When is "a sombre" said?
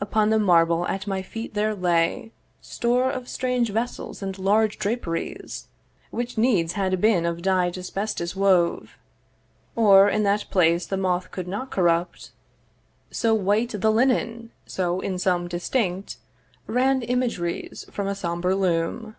18.06-18.54